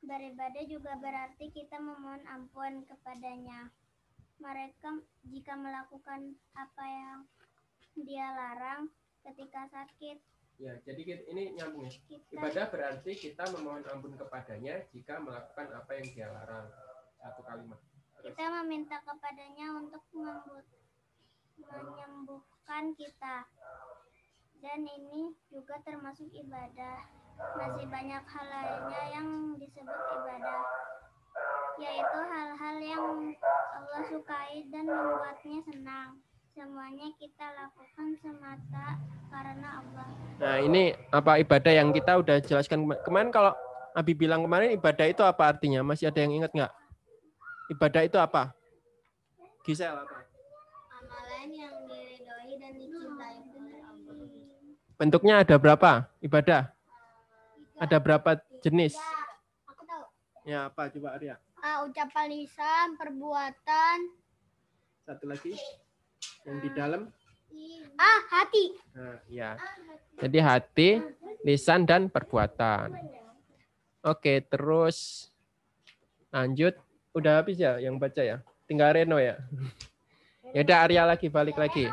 Beribadah 0.00 0.64
juga 0.64 0.96
berarti 0.96 1.50
kita 1.50 1.76
memohon 1.76 2.24
ampun 2.26 2.84
kepadanya. 2.84 3.68
mereka 4.40 4.96
jika 5.28 5.52
melakukan 5.52 6.32
apa 6.56 6.84
yang 6.88 7.28
dia 7.94 8.24
larang 8.32 8.88
ketika 9.20 9.68
sakit. 9.68 10.16
Ya, 10.56 10.80
jadi 10.80 10.96
kita- 10.96 11.28
ini 11.28 11.52
nyambung 11.52 11.84
ya. 11.84 11.92
Kita 12.08 12.40
Ibadah 12.40 12.72
berarti 12.72 13.20
kita 13.20 13.52
memohon 13.52 13.84
ampun 13.84 14.16
kepadanya 14.16 14.80
jika 14.88 15.20
melakukan 15.20 15.76
apa 15.76 15.92
yang 15.92 16.08
dia 16.08 16.28
larang. 16.32 16.72
Satu 17.20 17.44
kalimat. 17.44 17.76
Terus, 18.16 18.32
kita 18.32 18.44
meminta 18.64 18.96
kepadanya 19.04 19.66
untuk 19.76 20.00
membut- 20.10 20.72
menyembuhkan 22.70 22.94
kita. 22.94 23.36
Dan 24.62 24.86
ini 24.86 25.34
juga 25.50 25.74
termasuk 25.82 26.30
ibadah. 26.30 27.02
Masih 27.58 27.88
banyak 27.88 28.22
hal 28.22 28.46
lainnya 28.46 29.02
yang 29.16 29.28
disebut 29.56 30.00
ibadah, 30.12 30.62
yaitu 31.80 32.18
hal-hal 32.20 32.76
yang 32.78 33.04
Allah 33.48 34.02
sukai 34.12 34.68
dan 34.68 34.84
membuatnya 34.86 35.58
senang. 35.64 36.08
Semuanya 36.52 37.08
kita 37.16 37.46
lakukan 37.56 38.08
semata 38.20 39.00
karena 39.32 39.68
Allah. 39.80 40.08
Nah, 40.36 40.56
ini 40.60 40.92
apa 41.08 41.40
ibadah 41.40 41.72
yang 41.72 41.88
kita 41.96 42.20
udah 42.20 42.36
jelaskan 42.44 42.84
kema- 42.84 43.00
kemarin 43.02 43.30
kalau 43.32 43.52
Abi 43.96 44.12
bilang 44.12 44.44
kemarin 44.44 44.76
ibadah 44.76 45.06
itu 45.08 45.24
apa 45.24 45.56
artinya? 45.56 45.80
Masih 45.80 46.12
ada 46.12 46.20
yang 46.20 46.44
ingat 46.44 46.52
nggak? 46.52 46.72
Ibadah 47.72 48.02
itu 48.04 48.18
apa? 48.20 48.52
Gisel 49.64 49.96
apa? 49.96 50.19
Bentuknya 55.00 55.40
ada 55.40 55.56
berapa? 55.56 56.04
Ibadah? 56.20 56.68
Ada 57.80 57.96
berapa 57.96 58.36
jenis? 58.60 59.00
Aku 59.64 59.80
tahu. 59.88 60.04
Ya, 60.44 60.68
apa 60.68 60.92
coba 60.92 61.16
Arya? 61.16 61.40
Ah, 61.64 61.88
ucapan 61.88 62.28
lisan, 62.28 63.00
perbuatan, 63.00 64.12
Satu 65.08 65.24
lagi. 65.24 65.56
Yang 66.44 66.56
di 66.60 66.70
dalam? 66.76 67.08
ah 67.96 68.20
hati. 68.28 68.76
Nah, 68.92 69.16
ya. 69.32 69.56
Jadi 70.20 70.38
hati, 70.44 70.88
lisan 71.48 71.88
dan 71.88 72.12
perbuatan. 72.12 72.92
Oke, 74.04 74.44
terus 74.52 75.28
lanjut. 76.28 76.76
Udah 77.16 77.40
habis 77.40 77.56
ya 77.56 77.80
yang 77.80 77.96
baca 77.96 78.20
ya? 78.20 78.44
Tinggal 78.68 79.00
Reno 79.00 79.16
ya? 79.16 79.40
Ya 80.50 80.66
udah 80.66 80.78
Arya 80.82 81.02
lagi 81.06 81.30
balik 81.30 81.54
lagi. 81.54 81.86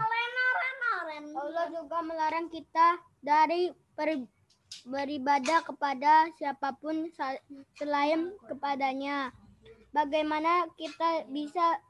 Allah 1.97 2.13
melarang 2.13 2.45
kita 2.53 3.01
dari 3.25 3.73
ber- 3.97 4.29
beribadah 4.85 5.65
kepada 5.65 6.29
siapa 6.37 6.69
pun 6.77 7.09
selain 7.73 8.37
kepadanya. 8.45 9.33
Bagaimana 9.89 10.69
kita 10.77 11.25
bisa 11.25 11.81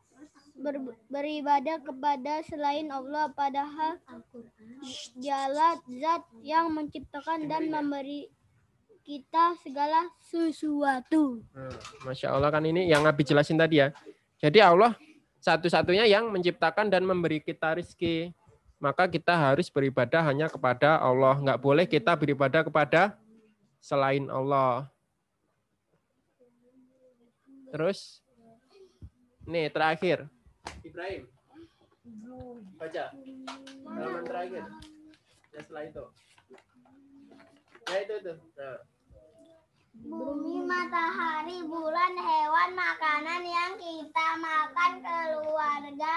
ber- 0.56 0.96
beribadah 1.12 1.84
kepada 1.84 2.40
selain 2.48 2.88
Allah 2.88 3.36
padahal 3.36 4.00
dialah 5.20 5.76
zat 6.00 6.24
yang 6.40 6.72
menciptakan 6.72 7.52
dan 7.52 7.68
memberi 7.68 8.32
kita 9.04 9.60
segala 9.60 10.08
sesuatu. 10.24 11.44
Nah, 11.52 11.76
Masya 12.08 12.32
Allah 12.32 12.48
kan 12.48 12.64
ini 12.64 12.88
yang 12.88 13.04
Abi 13.04 13.28
jelasin 13.28 13.60
tadi 13.60 13.84
ya. 13.84 13.92
Jadi 14.40 14.64
Allah 14.64 14.96
satu-satunya 15.44 16.08
yang 16.08 16.32
menciptakan 16.32 16.88
dan 16.88 17.04
memberi 17.04 17.44
kita 17.44 17.76
rizki. 17.76 18.32
Maka 18.78 19.10
kita 19.10 19.34
harus 19.34 19.74
beribadah 19.74 20.22
hanya 20.22 20.46
kepada 20.46 21.02
Allah. 21.02 21.38
Nggak 21.42 21.62
boleh 21.62 21.86
kita 21.90 22.14
beribadah 22.14 22.62
kepada 22.62 23.18
selain 23.82 24.30
Allah. 24.30 24.86
Terus, 27.74 28.22
nih 29.44 29.68
terakhir. 29.74 30.30
Ibrahim. 30.86 31.28
Baca. 32.78 33.06
Halaman 33.92 34.24
terakhir. 34.24 34.64
Ya 35.52 35.60
setelah 35.66 35.84
itu. 35.90 36.04
Ya 37.90 37.98
itu 38.06 38.14
itu. 38.22 38.34
Nah. 38.56 38.80
Bumi, 39.98 40.62
matahari, 40.62 41.66
bulan, 41.66 42.14
hewan, 42.14 42.70
makanan 42.78 43.42
yang 43.42 43.74
kita 43.82 44.28
makan, 44.38 45.02
keluarga, 45.02 46.16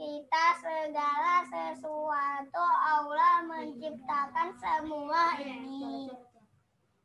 kita 0.00 0.64
segala 0.64 1.44
sesuatu 1.44 2.64
Allah 2.64 3.44
menciptakan 3.44 4.56
semua 4.56 5.36
ini. 5.44 6.08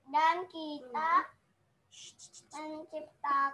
Dan 0.08 0.48
kita 0.48 1.28
mencipta 2.56 3.52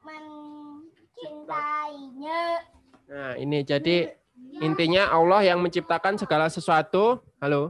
mencintainya. 0.00 2.64
Nah, 3.04 3.36
ini 3.36 3.60
jadi 3.60 4.16
intinya 4.64 5.12
Allah 5.12 5.44
yang 5.44 5.60
menciptakan 5.60 6.16
segala 6.16 6.48
sesuatu. 6.48 7.20
Halo. 7.44 7.68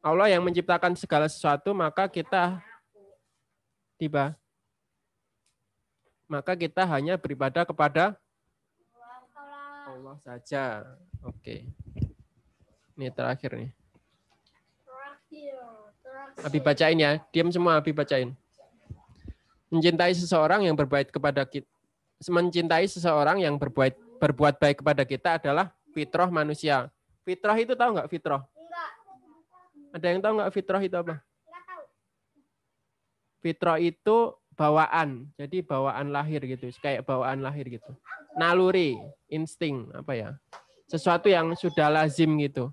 Allah 0.00 0.32
yang 0.32 0.40
menciptakan 0.40 0.96
segala 0.96 1.28
sesuatu, 1.28 1.76
maka 1.76 2.08
kita 2.08 2.64
tiba. 4.00 4.39
Maka 6.30 6.54
kita 6.54 6.86
hanya 6.86 7.18
beribadah 7.18 7.66
kepada 7.66 8.14
Allah 9.90 10.16
saja. 10.22 10.86
Oke. 11.26 11.66
Ini 12.94 13.10
terakhir 13.10 13.50
nih. 13.58 13.70
Abi 16.46 16.62
bacain 16.62 16.94
ya. 16.94 17.18
Diam 17.34 17.50
semua 17.50 17.82
Abi 17.82 17.90
bacain. 17.90 18.30
Mencintai 19.74 20.14
seseorang 20.14 20.62
yang 20.70 20.78
berbuat 20.78 21.10
kepada 21.10 21.42
kita 21.42 21.66
mencintai 22.28 22.84
seseorang 22.84 23.40
yang 23.40 23.56
berbuat 23.56 23.96
berbuat 24.20 24.60
baik 24.60 24.84
kepada 24.84 25.08
kita 25.08 25.40
adalah 25.40 25.72
fitrah 25.96 26.28
manusia. 26.28 26.92
Fitrah 27.24 27.56
itu 27.56 27.72
tahu 27.72 27.96
nggak 27.96 28.10
fitrah? 28.12 28.44
Enggak, 28.52 28.90
Ada 29.96 30.06
yang 30.12 30.20
tahu 30.20 30.32
nggak 30.36 30.52
fitrah 30.52 30.82
itu 30.84 30.96
apa? 31.00 31.14
enggak 31.16 31.62
tahu. 31.64 31.84
Fitrah 33.40 33.78
itu 33.80 34.16
bawaan. 34.60 35.24
Jadi 35.40 35.64
bawaan 35.64 36.12
lahir 36.12 36.44
gitu, 36.44 36.68
kayak 36.84 37.08
bawaan 37.08 37.40
lahir 37.40 37.64
gitu. 37.64 37.96
Naluri, 38.36 39.00
insting 39.32 39.88
apa 39.96 40.12
ya? 40.12 40.28
Sesuatu 40.84 41.32
yang 41.32 41.56
sudah 41.56 41.88
lazim 41.88 42.36
gitu. 42.36 42.68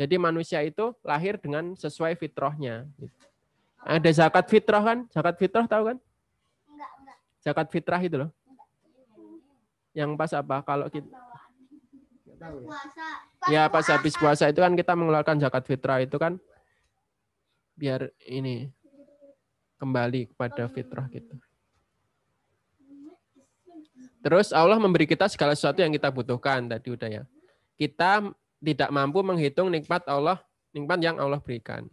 Jadi 0.00 0.16
manusia 0.16 0.64
itu 0.64 0.96
lahir 1.04 1.36
dengan 1.36 1.76
sesuai 1.76 2.16
fitrahnya. 2.16 2.88
gitu. 2.96 3.12
Ada 3.84 4.10
zakat 4.24 4.48
fitrah 4.48 4.80
kan? 4.80 4.98
Zakat 5.12 5.36
fitrah 5.36 5.64
tahu 5.68 5.92
kan? 5.92 5.96
Enggak, 6.68 6.90
enggak. 7.00 7.18
Zakat 7.44 7.66
fitrah 7.68 8.00
itu 8.00 8.16
loh. 8.16 8.30
Yang 9.92 10.10
pas 10.16 10.32
apa? 10.32 10.56
Kalau 10.64 10.86
kita 10.88 11.16
ya? 12.36 12.48
Puasa. 12.52 13.08
Ya 13.48 13.62
pas 13.70 13.86
habis 13.88 14.12
puasa 14.18 14.44
itu 14.52 14.60
kan 14.60 14.76
kita 14.76 14.92
mengeluarkan 14.92 15.40
zakat 15.40 15.64
fitrah 15.64 16.02
itu 16.04 16.20
kan 16.20 16.36
biar 17.76 18.12
ini 18.28 18.68
kembali 19.76 20.32
kepada 20.32 20.68
fitrah 20.68 21.06
gitu. 21.12 21.36
Terus 24.24 24.50
Allah 24.50 24.80
memberi 24.82 25.06
kita 25.06 25.30
segala 25.30 25.54
sesuatu 25.54 25.78
yang 25.78 25.94
kita 25.94 26.10
butuhkan 26.10 26.66
tadi 26.66 26.90
udah 26.90 27.08
ya. 27.08 27.22
Kita 27.78 28.26
tidak 28.58 28.90
mampu 28.90 29.22
menghitung 29.22 29.70
nikmat 29.70 30.02
Allah, 30.10 30.42
nikmat 30.74 30.98
yang 30.98 31.16
Allah 31.20 31.38
berikan. 31.38 31.86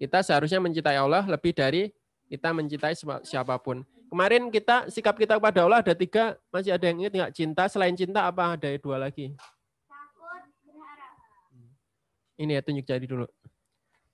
Kita 0.00 0.24
seharusnya 0.24 0.56
mencintai 0.62 0.96
Allah 0.96 1.28
lebih 1.28 1.52
dari 1.52 1.92
kita 2.30 2.54
mencintai 2.54 2.96
siapa 3.26 3.60
pun. 3.60 3.84
Kemarin 4.08 4.48
kita 4.48 4.88
sikap 4.88 5.18
kita 5.18 5.36
kepada 5.36 5.66
Allah 5.66 5.84
ada 5.84 5.94
tiga, 5.94 6.38
masih 6.48 6.72
ada 6.72 6.84
yang 6.88 6.98
ingat 7.04 7.12
nggak? 7.12 7.32
Cinta 7.36 7.68
selain 7.68 7.92
cinta 7.92 8.24
apa 8.24 8.56
ada 8.56 8.70
dua 8.80 8.96
lagi? 8.96 9.34
Ini 12.40 12.56
ya 12.56 12.62
tunjuk 12.64 12.88
jari 12.88 13.04
dulu. 13.04 13.28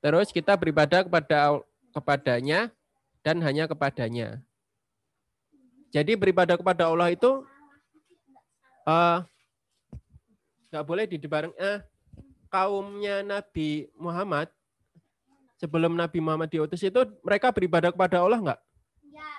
Terus 0.03 0.35
kita 0.35 0.59
beribadah 0.59 1.07
kepada 1.07 1.63
kepadanya 1.95 2.75
dan 3.27 3.43
hanya 3.43 3.67
kepadanya. 3.67 4.39
Jadi 5.91 6.15
beribadah 6.15 6.55
kepada 6.55 6.87
Allah 6.87 7.11
itu 7.11 7.43
eh, 8.87 9.19
nggak 10.71 10.87
boleh 10.87 11.11
dibareng 11.11 11.51
eh, 11.59 11.83
kaumnya 12.47 13.27
Nabi 13.27 13.91
Muhammad 13.99 14.47
sebelum 15.59 15.99
Nabi 15.99 16.23
Muhammad 16.23 16.55
diutus 16.55 16.87
itu 16.87 17.03
mereka 17.27 17.51
beribadah 17.51 17.91
kepada 17.91 18.23
Allah 18.23 18.39
nggak? 18.39 18.61
Ya, 19.11 19.31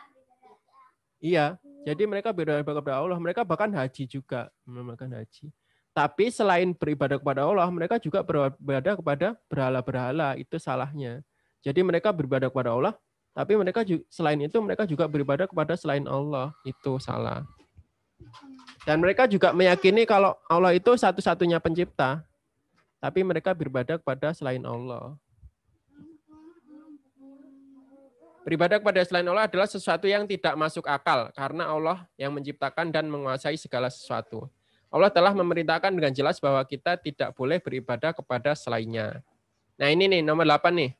Iya. 1.23 1.45
Jadi 1.87 2.03
mereka 2.03 2.35
beribadah 2.35 2.67
kepada 2.83 2.99
Allah. 2.99 3.15
Mereka 3.15 3.47
bahkan 3.47 3.71
haji 3.71 4.03
juga, 4.11 4.51
menunaikan 4.67 5.07
haji. 5.07 5.47
Tapi 5.95 6.27
selain 6.27 6.75
beribadah 6.75 7.15
kepada 7.15 7.47
Allah, 7.47 7.71
mereka 7.71 7.95
juga 7.95 8.19
beribadah 8.27 8.99
kepada 8.99 9.27
berhala-berhala. 9.47 10.35
Itu 10.35 10.59
salahnya. 10.59 11.23
Jadi 11.63 11.79
mereka 11.87 12.11
beribadah 12.11 12.51
kepada 12.51 12.75
Allah, 12.75 12.93
tapi 13.37 13.53
mereka 13.53 13.85
juga, 13.85 14.01
selain 14.09 14.41
itu 14.41 14.57
mereka 14.57 14.89
juga 14.89 15.05
beribadah 15.05 15.45
kepada 15.45 15.77
selain 15.77 16.01
Allah. 16.09 16.57
Itu 16.65 16.97
salah. 16.97 17.45
Dan 18.81 18.97
mereka 18.97 19.29
juga 19.29 19.53
meyakini 19.53 20.09
kalau 20.09 20.33
Allah 20.49 20.73
itu 20.73 20.97
satu-satunya 20.97 21.61
pencipta. 21.61 22.25
Tapi 22.97 23.21
mereka 23.21 23.53
beribadah 23.53 24.01
kepada 24.01 24.33
selain 24.33 24.65
Allah. 24.65 25.13
Beribadah 28.41 28.81
kepada 28.81 29.05
selain 29.05 29.29
Allah 29.29 29.45
adalah 29.45 29.69
sesuatu 29.69 30.09
yang 30.09 30.25
tidak 30.25 30.57
masuk 30.57 30.89
akal 30.89 31.29
karena 31.37 31.69
Allah 31.69 32.09
yang 32.17 32.33
menciptakan 32.33 32.89
dan 32.89 33.05
menguasai 33.05 33.53
segala 33.53 33.93
sesuatu. 33.93 34.49
Allah 34.89 35.13
telah 35.13 35.37
memerintahkan 35.37 35.93
dengan 35.93 36.09
jelas 36.09 36.41
bahwa 36.41 36.65
kita 36.65 36.97
tidak 36.97 37.37
boleh 37.37 37.61
beribadah 37.61 38.17
kepada 38.17 38.57
selainnya. 38.57 39.21
Nah 39.77 39.93
ini 39.93 40.09
nih 40.09 40.21
nomor 40.25 40.47
8 40.47 40.73
nih. 40.73 40.91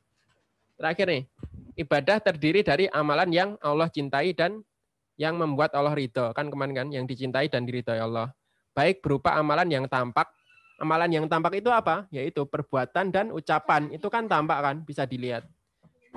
Terakhir 0.78 1.06
nih. 1.10 1.24
Ibadah 1.78 2.18
terdiri 2.18 2.66
dari 2.66 2.90
amalan 2.90 3.30
yang 3.30 3.50
Allah 3.62 3.86
cintai 3.86 4.34
dan 4.34 4.66
yang 5.14 5.38
membuat 5.38 5.70
Allah 5.78 5.94
ridho. 5.94 6.34
Kan 6.34 6.50
kemarin 6.50 6.74
kan 6.74 6.88
yang 6.90 7.06
dicintai 7.06 7.46
dan 7.46 7.62
diridhoi 7.62 8.02
Allah. 8.02 8.34
Baik 8.74 8.98
berupa 8.98 9.38
amalan 9.38 9.70
yang 9.70 9.84
tampak. 9.86 10.26
Amalan 10.82 11.10
yang 11.10 11.26
tampak 11.30 11.58
itu 11.58 11.70
apa? 11.70 12.10
Yaitu 12.10 12.46
perbuatan 12.46 13.14
dan 13.14 13.30
ucapan. 13.30 13.90
Itu 13.94 14.10
kan 14.10 14.26
tampak 14.26 14.58
kan, 14.58 14.76
bisa 14.82 15.06
dilihat 15.06 15.46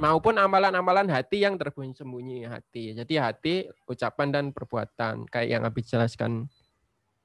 maupun 0.01 0.33
amalan-amalan 0.39 1.05
hati 1.13 1.43
yang 1.43 1.61
tersembunyi 1.61 2.49
hati. 2.49 2.95
Jadi 2.95 3.13
hati, 3.21 3.55
ucapan 3.89 4.27
dan 4.33 4.45
perbuatan 4.49 5.27
kayak 5.27 5.49
yang 5.49 5.63
habis 5.65 5.89
jelaskan 5.89 6.47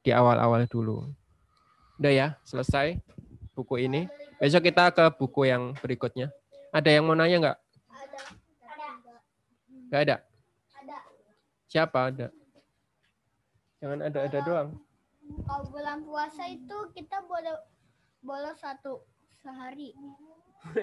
di 0.04 0.10
awal-awal 0.10 0.68
dulu. 0.68 1.08
Udah 1.96 2.12
ya, 2.12 2.28
selesai 2.44 2.98
buku 3.56 3.88
ini. 3.88 4.04
Besok 4.36 4.68
kita 4.68 4.92
ke 4.92 5.04
buku 5.16 5.48
yang 5.48 5.72
berikutnya. 5.80 6.28
Ada 6.74 7.00
yang 7.00 7.08
mau 7.08 7.16
nanya 7.16 7.36
nggak? 7.40 7.58
Ada. 9.90 10.02
Ada. 10.02 10.18
Ada? 10.82 10.98
Siapa 11.70 11.98
ada? 12.10 12.28
Jangan 13.78 13.98
ada-ada 14.02 14.38
doang. 14.42 14.68
Kalau 15.46 15.64
bulan 15.70 16.02
puasa 16.06 16.46
itu 16.46 16.78
kita 16.94 17.22
boleh 17.26 17.54
boleh 18.22 18.54
satu 18.58 19.02
sehari. 19.42 19.94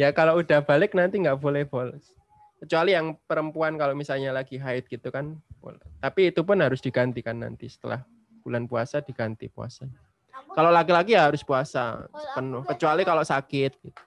ya 0.00 0.10
kalau 0.10 0.42
udah 0.42 0.62
balik 0.64 0.94
nanti 0.98 1.22
nggak 1.22 1.38
boleh 1.38 1.62
bolos. 1.66 2.14
Kecuali 2.62 2.94
yang 2.94 3.18
perempuan 3.26 3.74
kalau 3.74 3.94
misalnya 3.94 4.30
lagi 4.30 4.58
haid 4.58 4.86
gitu 4.86 5.10
kan. 5.10 5.38
boleh. 5.62 5.78
Tapi 6.02 6.34
itu 6.34 6.42
pun 6.42 6.58
harus 6.58 6.82
digantikan 6.82 7.38
nanti 7.38 7.70
setelah 7.70 8.02
bulan 8.42 8.66
puasa 8.66 8.98
diganti 8.98 9.46
puasa. 9.46 9.86
Kalau 10.52 10.74
laki-lagi 10.74 11.14
ya 11.14 11.30
harus 11.30 11.46
puasa 11.46 12.10
penuh. 12.34 12.66
Kecuali 12.66 13.06
kalau 13.06 13.22
sakit. 13.22 13.72
Gitu. 13.78 14.00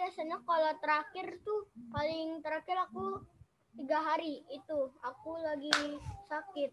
Biasanya 0.00 0.40
kalau 0.48 0.72
terakhir 0.80 1.26
tuh 1.44 1.68
paling 1.92 2.40
terakhir 2.40 2.88
aku 2.88 3.20
tiga 3.76 4.00
hari 4.00 4.40
itu 4.48 4.78
aku 5.04 5.36
lagi 5.44 6.00
sakit. 6.24 6.72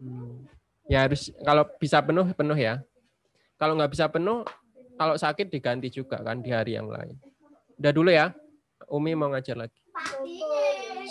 Hmm. 0.00 0.48
Ya 0.88 1.04
harus 1.04 1.28
kalau 1.44 1.68
bisa 1.76 2.00
penuh 2.00 2.24
penuh 2.32 2.56
ya. 2.56 2.80
Kalau 3.60 3.76
nggak 3.76 3.92
bisa 3.92 4.08
penuh, 4.08 4.48
kalau 4.96 5.14
sakit 5.20 5.52
diganti 5.52 5.92
juga 5.92 6.24
kan 6.24 6.40
di 6.40 6.56
hari 6.56 6.80
yang 6.80 6.88
lain. 6.88 7.20
Udah 7.76 7.92
dulu 7.92 8.08
ya. 8.08 8.32
Umi 8.88 9.12
mau 9.12 9.28
ngajar 9.28 9.60
lagi. 9.60 9.80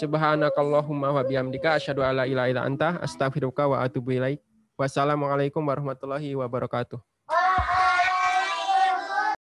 Subhanakallahumma 0.02 1.14
wa 1.14 1.22
bihamdika 1.22 1.78
asyhadu 1.78 2.02
alla 2.02 2.26
ilaha 2.26 2.50
illa 2.50 2.66
anta 2.66 2.98
astaghfiruka 2.98 3.70
wa 3.70 3.86
atubu 3.86 4.18
ilaik. 4.18 4.42
Wassalamualaikum 4.74 5.62
warahmatullahi 5.62 6.34
wabarakatuh. 6.34 7.13